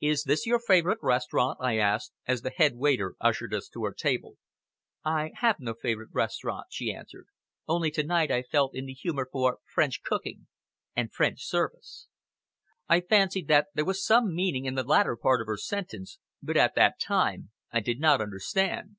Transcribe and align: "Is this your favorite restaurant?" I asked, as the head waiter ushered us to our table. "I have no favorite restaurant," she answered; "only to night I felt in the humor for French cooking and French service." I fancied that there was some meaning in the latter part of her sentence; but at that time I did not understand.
"Is 0.00 0.22
this 0.24 0.46
your 0.46 0.58
favorite 0.58 1.00
restaurant?" 1.02 1.58
I 1.60 1.76
asked, 1.76 2.14
as 2.26 2.40
the 2.40 2.48
head 2.48 2.76
waiter 2.76 3.16
ushered 3.20 3.52
us 3.52 3.68
to 3.74 3.82
our 3.82 3.92
table. 3.92 4.38
"I 5.04 5.32
have 5.42 5.56
no 5.60 5.74
favorite 5.74 6.08
restaurant," 6.12 6.68
she 6.70 6.90
answered; 6.90 7.26
"only 7.68 7.90
to 7.90 8.02
night 8.02 8.30
I 8.30 8.44
felt 8.44 8.74
in 8.74 8.86
the 8.86 8.94
humor 8.94 9.28
for 9.30 9.58
French 9.66 10.00
cooking 10.02 10.46
and 10.96 11.12
French 11.12 11.44
service." 11.44 12.08
I 12.88 13.02
fancied 13.02 13.48
that 13.48 13.66
there 13.74 13.84
was 13.84 14.02
some 14.02 14.34
meaning 14.34 14.64
in 14.64 14.74
the 14.74 14.84
latter 14.84 15.16
part 15.18 15.42
of 15.42 15.46
her 15.48 15.58
sentence; 15.58 16.18
but 16.42 16.56
at 16.56 16.74
that 16.76 16.98
time 16.98 17.50
I 17.70 17.80
did 17.80 18.00
not 18.00 18.22
understand. 18.22 18.96